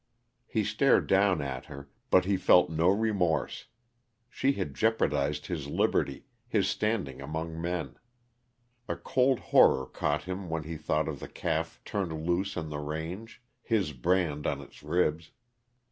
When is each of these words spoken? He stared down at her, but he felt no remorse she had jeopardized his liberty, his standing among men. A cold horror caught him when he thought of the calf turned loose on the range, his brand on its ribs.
He 0.47 0.63
stared 0.63 1.05
down 1.05 1.43
at 1.43 1.65
her, 1.65 1.87
but 2.09 2.25
he 2.25 2.35
felt 2.35 2.71
no 2.71 2.89
remorse 2.89 3.65
she 4.31 4.53
had 4.53 4.73
jeopardized 4.73 5.45
his 5.45 5.67
liberty, 5.67 6.23
his 6.47 6.67
standing 6.67 7.21
among 7.21 7.61
men. 7.61 7.99
A 8.89 8.95
cold 8.95 9.37
horror 9.53 9.85
caught 9.85 10.23
him 10.23 10.49
when 10.49 10.63
he 10.63 10.75
thought 10.75 11.07
of 11.07 11.19
the 11.19 11.27
calf 11.29 11.79
turned 11.85 12.25
loose 12.25 12.57
on 12.57 12.69
the 12.71 12.79
range, 12.79 13.43
his 13.61 13.93
brand 13.93 14.47
on 14.47 14.59
its 14.59 14.81
ribs. 14.81 15.33